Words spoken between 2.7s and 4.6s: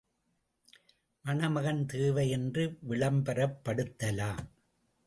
விளம்பரப்படுத்தலாம்.